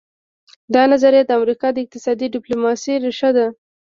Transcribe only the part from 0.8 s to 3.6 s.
نظریه د امریکا د اقتصادي ډیپلوماسي ریښه ده